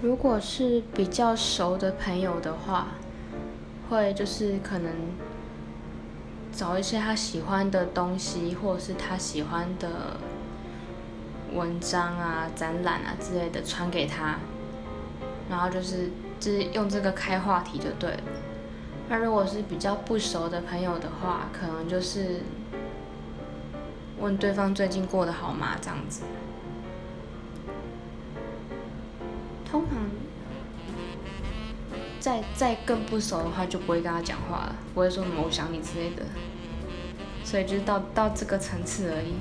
[0.00, 2.88] 如果是比较熟的朋友的话，
[3.90, 4.92] 会就是可能
[6.52, 10.16] 找一些他喜欢的东西，或者是他喜欢的
[11.52, 14.38] 文章啊、展览啊之类的传给他，
[15.50, 18.20] 然后就是就是用这个开话题就对了。
[19.08, 22.42] 那如果是比较不熟的朋友的话，可能就是
[24.20, 25.76] 问对方最近过得好吗？
[25.80, 26.22] 这样子。
[29.70, 29.98] 通常
[32.18, 36.22] 再再更不熟的话，就不会跟他讲话了，不会说什么“我想你”之类的。
[37.44, 39.34] 所以就是到到这个层次而已。